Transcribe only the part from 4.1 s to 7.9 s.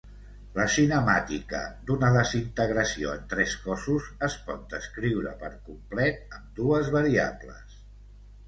es pot descriure per complet amb dues variables.